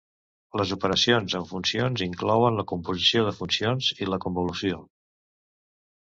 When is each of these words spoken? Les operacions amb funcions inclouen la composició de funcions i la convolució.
Les 0.59 0.69
operacions 0.75 1.33
amb 1.39 1.49
funcions 1.49 2.01
inclouen 2.05 2.57
la 2.59 2.65
composició 2.71 3.23
de 3.27 3.33
funcions 3.41 3.91
i 4.05 4.09
la 4.13 4.19
convolució. 4.25 4.81